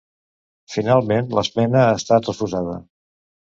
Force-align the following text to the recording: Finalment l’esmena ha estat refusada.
Finalment 0.75 1.29
l’esmena 1.35 1.83
ha 1.85 1.93
estat 2.01 2.33
refusada. 2.33 2.77